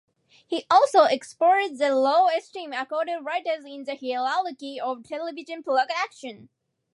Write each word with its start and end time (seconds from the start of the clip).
He 0.47 0.65
also 0.67 1.03
explored 1.03 1.77
the 1.77 1.93
low 1.95 2.27
esteem 2.29 2.73
accorded 2.73 3.23
writers 3.23 3.65
in 3.65 3.83
the 3.83 3.95
hierarchy 3.95 4.79
of 4.81 5.03
television 5.03 5.61
production. 5.61 6.49